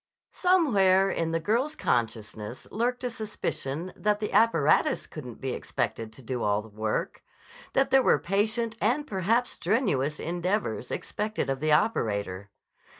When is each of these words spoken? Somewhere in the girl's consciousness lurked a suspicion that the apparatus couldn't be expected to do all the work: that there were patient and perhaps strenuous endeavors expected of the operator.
Somewhere 0.33 1.11
in 1.11 1.29
the 1.29 1.39
girl's 1.39 1.75
consciousness 1.75 2.65
lurked 2.71 3.03
a 3.03 3.09
suspicion 3.11 3.93
that 3.95 4.19
the 4.19 4.33
apparatus 4.33 5.05
couldn't 5.05 5.39
be 5.39 5.51
expected 5.51 6.11
to 6.13 6.23
do 6.23 6.41
all 6.41 6.63
the 6.63 6.67
work: 6.69 7.21
that 7.73 7.91
there 7.91 8.01
were 8.01 8.17
patient 8.17 8.75
and 8.81 9.05
perhaps 9.05 9.51
strenuous 9.51 10.19
endeavors 10.19 10.89
expected 10.89 11.51
of 11.51 11.59
the 11.59 11.71
operator. 11.71 12.49